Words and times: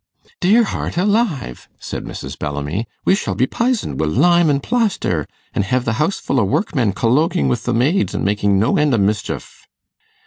'Dear 0.39 0.63
heart 0.63 0.97
alive!' 0.97 1.69
said 1.79 2.05
Mrs. 2.05 2.35
Bellamy, 2.39 2.87
'we 3.05 3.13
shall 3.13 3.35
be 3.35 3.45
pisoned 3.45 3.99
wi' 3.99 4.07
lime 4.07 4.49
an' 4.49 4.59
plaster, 4.59 5.27
an' 5.53 5.61
hev 5.61 5.85
the 5.85 5.93
house 6.01 6.17
full 6.19 6.39
o' 6.39 6.43
workmen 6.43 6.91
colloguing 6.91 7.47
wi' 7.47 7.55
the 7.63 7.71
maids, 7.71 8.15
an' 8.15 8.23
makin' 8.23 8.57
no 8.57 8.77
end 8.77 8.95
o' 8.95 8.97
mischief. 8.97 9.67